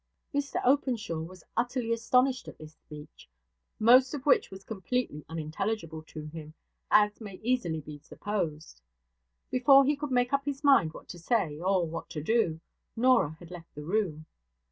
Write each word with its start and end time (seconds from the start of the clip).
Mr 0.33 0.59
Openshaw 0.65 1.21
was 1.21 1.43
utterly 1.55 1.93
astonished 1.93 2.47
at 2.47 2.57
this 2.57 2.73
speech; 2.73 3.29
most 3.77 4.15
of 4.15 4.25
which 4.25 4.49
was 4.49 4.63
completely 4.63 5.23
unintelligible 5.29 6.01
to 6.01 6.25
him, 6.25 6.55
as 6.89 7.21
may 7.21 7.35
easily 7.43 7.81
be 7.81 7.99
supposed. 7.99 8.81
Before 9.51 9.85
he 9.85 9.95
could 9.95 10.09
make 10.11 10.33
up 10.33 10.45
his 10.45 10.63
mind 10.63 10.95
what 10.95 11.07
to 11.09 11.19
say, 11.19 11.59
or 11.59 11.87
what 11.87 12.09
to 12.09 12.23
do, 12.23 12.61
Norah 12.95 13.35
had 13.39 13.51
left 13.51 13.75
the 13.75 13.83
room. 13.85 14.25